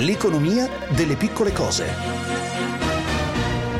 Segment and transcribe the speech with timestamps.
[0.00, 1.86] L'economia delle piccole cose.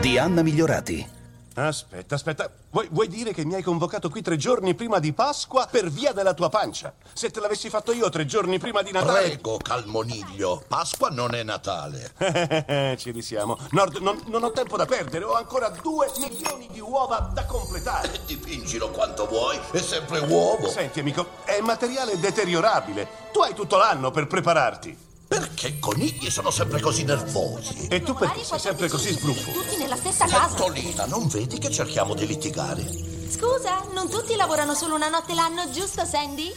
[0.00, 1.08] Di Anna Migliorati.
[1.54, 2.50] Aspetta, aspetta.
[2.68, 6.12] Vuoi, vuoi, dire che mi hai convocato qui tre giorni prima di Pasqua per via
[6.12, 6.92] della tua pancia?
[7.14, 9.28] Se te l'avessi fatto io tre giorni prima di Natale...
[9.28, 10.62] Prego, Calmoniglio.
[10.68, 12.12] Pasqua non è Natale.
[12.98, 13.56] Ci risiamo.
[13.70, 15.24] Nord, non, non, ho tempo da perdere.
[15.24, 18.12] Ho ancora due milioni di uova da completare.
[18.12, 19.58] E dipingilo quanto vuoi.
[19.70, 20.68] È sempre uovo.
[20.68, 23.08] Senti, amico, è materiale deteriorabile.
[23.32, 25.08] Tu hai tutto l'anno per prepararti.
[25.30, 27.86] Perché i conigli sono sempre così nervosi?
[27.86, 29.52] E tu perché sei sempre così sbruffo?
[29.52, 30.56] Tutti nella stessa casa.
[30.56, 32.82] Tolina, non vedi che cerchiamo di litigare?
[33.28, 36.52] Scusa, non tutti lavorano solo una notte l'anno, giusto Sandy?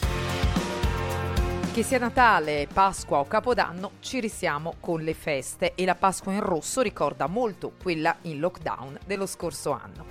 [1.71, 6.41] Che sia Natale, Pasqua o Capodanno, ci risiamo con le feste e la Pasqua in
[6.41, 10.03] rosso ricorda molto quella in lockdown dello scorso anno.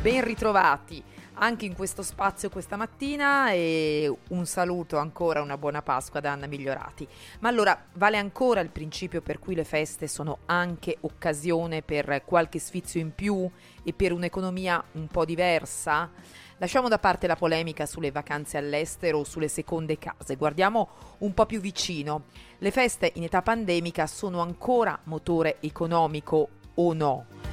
[0.00, 1.00] Ben ritrovati
[1.34, 6.46] anche in questo spazio questa mattina e un saluto ancora, una buona Pasqua da Anna
[6.46, 7.06] Migliorati.
[7.40, 12.58] Ma allora vale ancora il principio per cui le feste sono anche occasione per qualche
[12.58, 13.48] sfizio in più
[13.82, 16.10] e per un'economia un po' diversa?
[16.58, 21.46] Lasciamo da parte la polemica sulle vacanze all'estero o sulle seconde case, guardiamo un po'
[21.46, 22.26] più vicino.
[22.58, 27.43] Le feste in età pandemica sono ancora motore economico o no?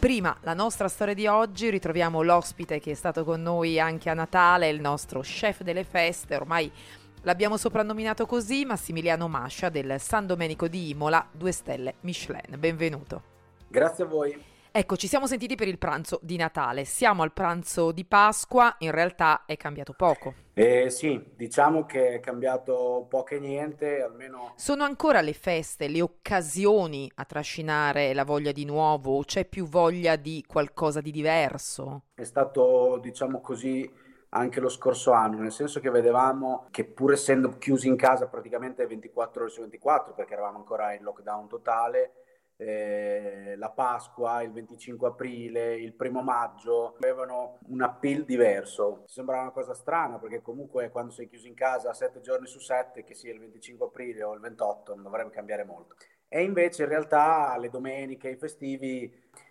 [0.00, 4.14] Prima la nostra storia di oggi, ritroviamo l'ospite che è stato con noi anche a
[4.14, 6.72] Natale, il nostro chef delle feste, ormai
[7.20, 12.56] l'abbiamo soprannominato così, Massimiliano Mascia del San Domenico di Imola, 2 stelle Michelin.
[12.58, 13.22] Benvenuto.
[13.68, 14.42] Grazie a voi.
[14.72, 18.92] Ecco, ci siamo sentiti per il pranzo di Natale, siamo al pranzo di Pasqua, in
[18.92, 20.34] realtà è cambiato poco.
[20.54, 24.52] Eh, sì, diciamo che è cambiato poco e niente, almeno...
[24.54, 29.66] Sono ancora le feste, le occasioni a trascinare la voglia di nuovo o c'è più
[29.66, 32.04] voglia di qualcosa di diverso?
[32.14, 33.90] È stato, diciamo così,
[34.28, 38.86] anche lo scorso anno, nel senso che vedevamo che pur essendo chiusi in casa praticamente
[38.86, 42.19] 24 ore su 24, perché eravamo ancora in lockdown totale,
[42.60, 49.04] eh, la Pasqua, il 25 aprile, il primo maggio, avevano un appeal diverso.
[49.06, 53.02] Sembrava una cosa strana perché comunque quando sei chiuso in casa sette giorni su sette,
[53.02, 55.96] che sia il 25 aprile o il 28, non dovrebbe cambiare molto.
[56.28, 59.10] E invece in realtà le domeniche, i festivi,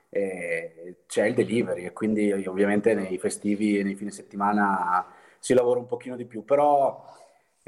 [0.09, 5.05] eh, c'è il delivery e quindi ovviamente nei festivi e nei fine settimana
[5.39, 7.03] si lavora un pochino di più, però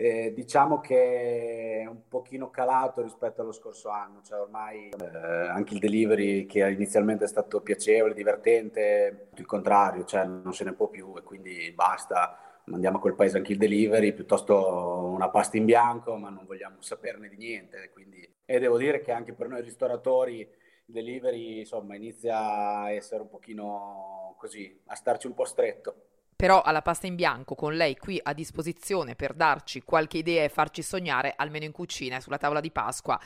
[0.02, 5.76] eh, diciamo che è un pochino calato rispetto allo scorso anno, cioè ormai eh, anche
[5.76, 10.88] il delivery che inizialmente è stato piacevole, divertente, il contrario, cioè non se ne può
[10.88, 12.36] più e quindi basta,
[12.66, 16.82] mandiamo a quel paese anche il delivery, piuttosto una pasta in bianco, ma non vogliamo
[16.82, 17.92] saperne di niente.
[17.94, 18.28] Quindi...
[18.44, 23.30] E devo dire che anche per noi ristoratori il delivery insomma inizia a essere un
[23.30, 26.08] pochino così, a starci un po' stretto.
[26.42, 30.50] Però alla pasta in bianco con lei qui a disposizione per darci qualche idea e
[30.50, 33.20] farci sognare, almeno in cucina e sulla tavola di Pasqua,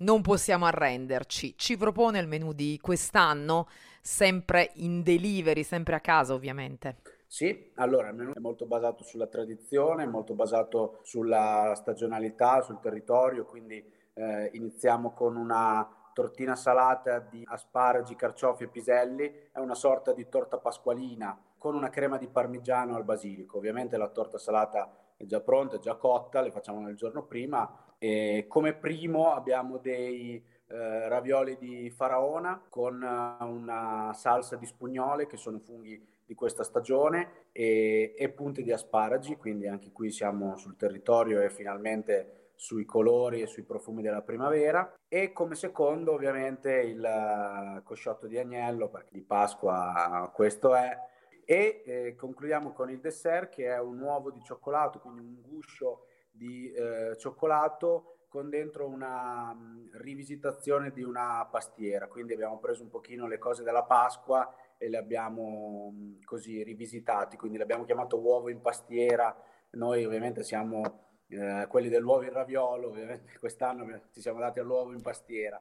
[0.00, 1.54] non possiamo arrenderci.
[1.56, 3.68] Ci propone il menù di quest'anno,
[4.02, 6.96] sempre in delivery, sempre a casa ovviamente.
[7.26, 13.46] Sì, allora il menù è molto basato sulla tradizione, molto basato sulla stagionalità, sul territorio,
[13.46, 20.12] quindi eh, iniziamo con una tortina salata di asparagi, carciofi e piselli, è una sorta
[20.12, 23.58] di torta pasqualina con una crema di parmigiano al basilico.
[23.58, 27.94] Ovviamente la torta salata è già pronta, è già cotta, le facciamo nel giorno prima.
[27.98, 35.26] E come primo abbiamo dei eh, ravioli di faraona con uh, una salsa di spugnole
[35.26, 40.58] che sono funghi di questa stagione e, e punti di asparagi, quindi anche qui siamo
[40.58, 46.70] sul territorio e finalmente sui colori e sui profumi della primavera e come secondo ovviamente
[46.82, 50.94] il uh, cosciotto di agnello perché di Pasqua questo è
[51.50, 56.04] e eh, concludiamo con il dessert che è un uovo di cioccolato, quindi un guscio
[56.30, 62.06] di eh, cioccolato con dentro una mh, rivisitazione di una pastiera.
[62.06, 67.38] Quindi abbiamo preso un pochino le cose della Pasqua e le abbiamo mh, così rivisitati,
[67.38, 69.34] quindi l'abbiamo chiamato uovo in pastiera.
[69.70, 70.82] Noi ovviamente siamo
[71.28, 75.58] eh, quelli dell'uovo in raviolo, ovviamente quest'anno ci siamo dati all'uovo in pastiera.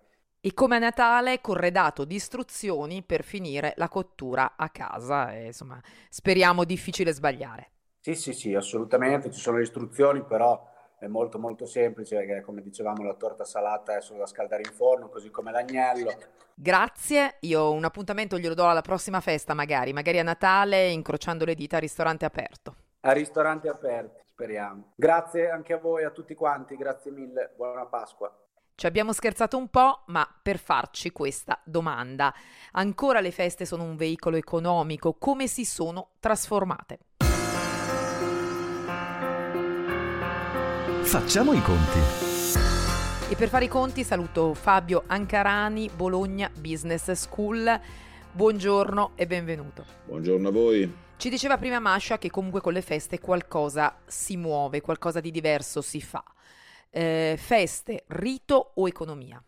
[0.47, 5.33] E come a Natale corredato di istruzioni per finire la cottura a casa.
[5.33, 5.77] E, insomma,
[6.07, 7.71] speriamo difficile sbagliare.
[7.99, 9.29] Sì, sì, sì, assolutamente.
[9.29, 10.65] Ci sono le istruzioni, però
[10.97, 14.71] è molto molto semplice perché come dicevamo la torta salata è solo da scaldare in
[14.71, 16.13] forno così come l'agnello.
[16.55, 17.35] Grazie.
[17.41, 19.91] Io un appuntamento glielo do alla prossima festa magari.
[19.91, 22.73] Magari a Natale incrociando le dita al ristorante aperto.
[23.01, 24.93] A ristorante aperti speriamo.
[24.95, 26.77] Grazie anche a voi a tutti quanti.
[26.77, 27.51] Grazie mille.
[27.57, 28.33] Buona Pasqua
[28.77, 32.31] ci abbiamo scherzato un po', ma per farci questa domanda.
[32.73, 36.99] Ancora le feste sono un veicolo economico, come si sono trasformate?
[41.01, 41.99] Facciamo i conti.
[43.29, 47.81] E per fare i conti saluto Fabio Ancarani, Bologna Business School.
[48.31, 49.85] Buongiorno e benvenuto.
[50.05, 50.95] Buongiorno a voi.
[51.17, 55.81] Ci diceva prima Masha che comunque con le feste qualcosa si muove, qualcosa di diverso
[55.81, 56.23] si fa.
[56.89, 59.43] Eh, feste, rito o economia?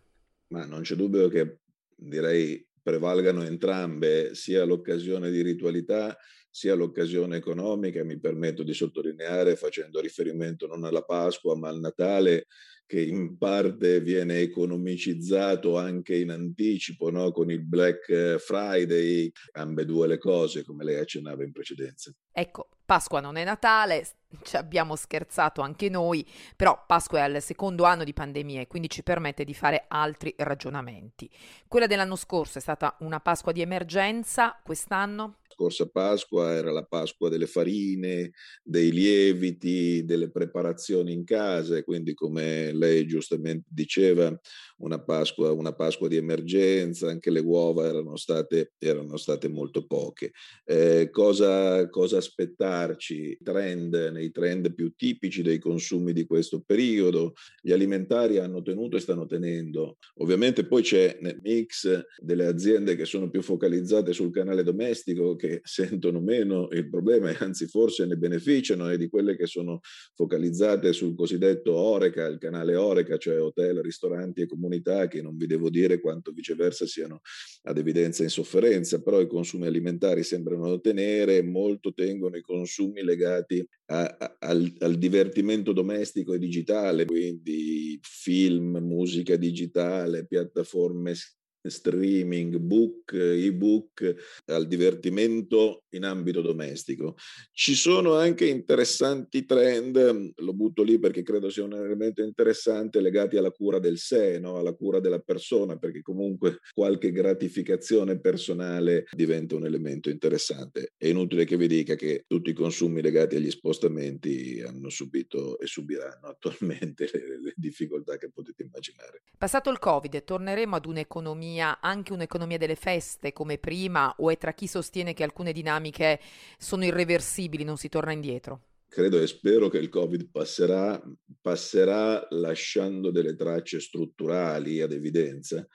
[0.49, 1.59] Ma non c'è dubbio che
[1.95, 6.17] direi prevalgano entrambe, sia l'occasione di ritualità
[6.49, 8.03] sia l'occasione economica.
[8.03, 12.47] Mi permetto di sottolineare, facendo riferimento non alla Pasqua ma al Natale,
[12.89, 17.31] che in parte viene economicizzato anche in anticipo no?
[17.31, 22.11] con il Black Friday, ambedue le cose, come lei accennava in precedenza.
[22.31, 24.07] Ecco, Pasqua non è Natale,
[24.41, 28.89] ci abbiamo scherzato anche noi, però Pasqua è al secondo anno di pandemia e quindi
[28.89, 31.29] ci permette di fare altri ragionamenti.
[31.67, 35.38] Quella dell'anno scorso è stata una Pasqua di emergenza, quest'anno?
[35.59, 38.31] Scorsa Pasqua era la Pasqua delle farine,
[38.63, 44.39] dei lieviti, delle preparazioni in casa quindi come lei giustamente diceva
[44.79, 50.31] una Pasqua, una Pasqua di emergenza, anche le uova erano state, erano state molto poche.
[50.63, 53.37] Eh, cosa, cosa aspettarci?
[53.43, 59.01] Trend, nei trend più tipici dei consumi di questo periodo, gli alimentari hanno tenuto e
[59.01, 59.97] stanno tenendo.
[60.15, 65.48] Ovviamente poi c'è nel mix delle aziende che sono più focalizzate sul canale domestico che
[65.49, 69.79] che sentono meno il problema e anzi forse ne beneficiano e di quelle che sono
[70.13, 75.47] focalizzate sul cosiddetto Oreca, il canale Oreca, cioè hotel, ristoranti e comunità che non vi
[75.47, 77.21] devo dire quanto viceversa siano
[77.63, 83.65] ad evidenza in sofferenza, però i consumi alimentari sembrano tenere, molto tengono i consumi legati
[83.87, 91.15] a, a, al, al divertimento domestico e digitale, quindi film, musica digitale, piattaforme
[91.61, 97.15] streaming, book, ebook, al divertimento in ambito domestico.
[97.51, 103.37] Ci sono anche interessanti trend, lo butto lì perché credo sia un elemento interessante, legati
[103.37, 104.57] alla cura del sé, no?
[104.57, 110.93] alla cura della persona, perché comunque qualche gratificazione personale diventa un elemento interessante.
[110.95, 115.65] È inutile che vi dica che tutti i consumi legati agli spostamenti hanno subito e
[115.65, 119.23] subiranno attualmente le, le difficoltà che potete immaginare.
[119.37, 124.37] Passato il Covid, torneremo ad un'economia un'economia, anche un'economia delle feste come prima, o è
[124.37, 126.19] tra chi sostiene che alcune dinamiche
[126.57, 128.61] sono irreversibili, non si torna indietro?
[128.87, 131.01] Credo e spero che il Covid passerà,
[131.41, 135.65] passerà lasciando delle tracce strutturali ad evidenza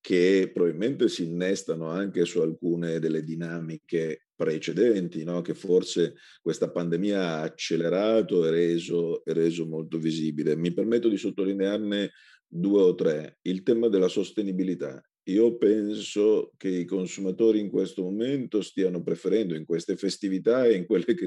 [0.00, 5.42] che probabilmente si innestano anche su alcune delle dinamiche precedenti, no?
[5.42, 10.56] che forse questa pandemia ha accelerato e reso, e reso molto visibile.
[10.56, 12.10] Mi permetto di sottolinearne
[12.48, 13.38] due o tre.
[13.42, 19.64] Il tema della sostenibilità io penso che i consumatori in questo momento stiano preferendo, in
[19.64, 21.26] queste festività e in quelle che,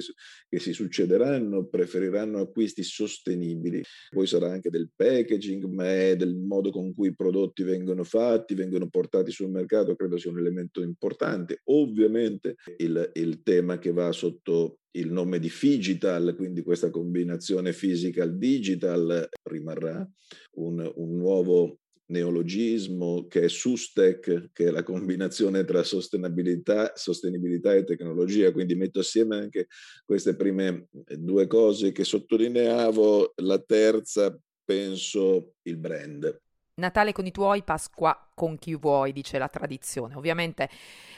[0.50, 3.82] che, si succederanno, preferiranno acquisti sostenibili.
[4.10, 8.54] Poi sarà anche del packaging, ma è del modo con cui i prodotti vengono fatti,
[8.54, 11.62] vengono portati sul mercato, credo sia un elemento importante.
[11.66, 19.28] Ovviamente il, il tema che va sotto il nome di Figital, quindi questa combinazione physical-digital
[19.44, 20.10] rimarrà
[20.54, 27.84] un, un nuovo neologismo che è SUSTEC, che è la combinazione tra sostenibilità, sostenibilità e
[27.84, 29.68] tecnologia, quindi metto assieme anche
[30.06, 36.42] queste prime due cose che sottolineavo, la terza penso il brand.
[36.78, 40.16] Natale con i tuoi, Pasqua con chi vuoi, dice la tradizione.
[40.16, 40.70] Ovviamente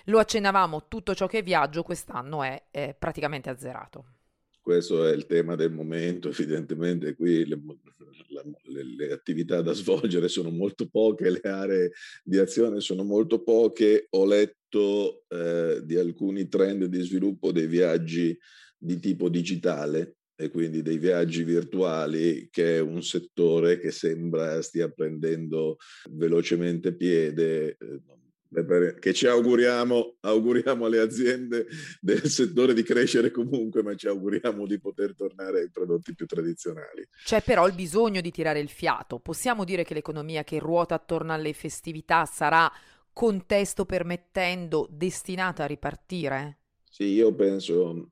[0.06, 4.17] lo accennavamo, tutto ciò che viaggio quest'anno è, è praticamente azzerato
[4.68, 7.58] questo è il tema del momento, evidentemente qui le,
[8.66, 14.08] le, le, attività da svolgere sono molto poche, le aree di azione sono molto poche,
[14.10, 18.38] ho letto eh, di alcuni trend di sviluppo dei viaggi
[18.78, 24.90] di tipo digitale e quindi dei viaggi virtuali, che è un settore che sembra stia
[24.90, 25.78] prendendo
[26.12, 27.78] velocemente piede.
[27.80, 28.02] Eh,
[29.00, 31.68] che ci auguriamo, auguriamo alle aziende
[32.00, 37.08] del settore di crescere comunque, ma ci auguriamo di poter tornare ai prodotti più tradizionali.
[37.24, 39.20] C'è però il bisogno di tirare il fiato.
[39.20, 42.72] Possiamo dire che l'economia che ruota attorno alle festività sarà,
[43.12, 46.60] contesto permettendo, destinata a ripartire?
[46.90, 48.12] Sì, io penso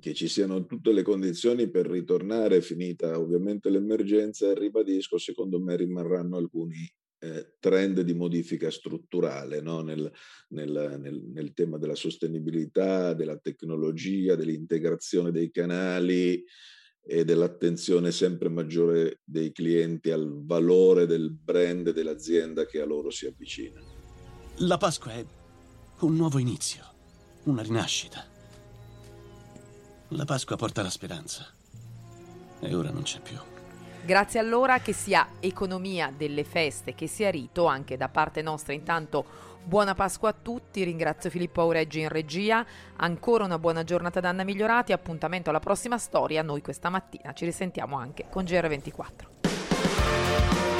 [0.00, 6.36] che ci siano tutte le condizioni per ritornare, finita ovviamente l'emergenza, ribadisco, secondo me rimarranno
[6.36, 6.92] alcuni
[7.24, 9.80] eh, trend di modifica strutturale no?
[9.80, 10.10] nel,
[10.48, 16.44] nel, nel, nel, tema della sostenibilità, della tecnologia, dell'integrazione dei canali
[17.06, 23.26] e dell'attenzione sempre maggiore dei clienti al valore del brand dell'azienda che a loro si
[23.26, 23.80] avvicina.
[24.58, 25.24] La Pasqua è
[26.00, 26.84] un nuovo inizio,
[27.44, 28.24] una rinascita.
[30.08, 31.46] La Pasqua porta la speranza
[32.60, 33.53] e ora non c'è più.
[34.04, 38.74] Grazie allora che sia economia delle feste, che sia rito anche da parte nostra.
[38.74, 39.24] Intanto
[39.64, 44.44] Buona Pasqua a tutti, ringrazio Filippo Aureggi in regia, ancora una buona giornata da Anna
[44.44, 47.32] Migliorati, appuntamento alla prossima storia, noi questa mattina.
[47.32, 50.73] Ci risentiamo anche con GR24.